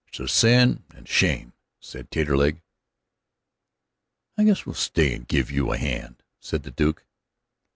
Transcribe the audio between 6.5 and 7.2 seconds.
the Duke.